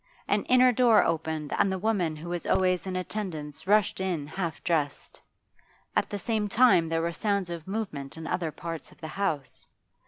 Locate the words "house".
9.09-9.67